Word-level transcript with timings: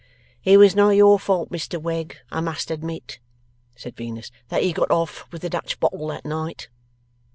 'It 0.43 0.57
was 0.57 0.75
not 0.75 0.89
your 0.89 1.19
fault, 1.19 1.51
Mr 1.51 1.79
Wegg, 1.79 2.17
I 2.31 2.41
must 2.41 2.71
admit,' 2.71 3.19
said 3.75 3.95
Venus, 3.95 4.31
'that 4.49 4.63
he 4.63 4.73
got 4.73 4.89
off 4.89 5.31
with 5.31 5.43
the 5.43 5.47
Dutch 5.51 5.79
bottle 5.79 6.07
that 6.07 6.25
night. 6.25 6.69